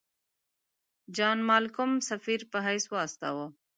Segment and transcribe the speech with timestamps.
[1.15, 3.45] جان مالکم سفیر په حیث واستاوه.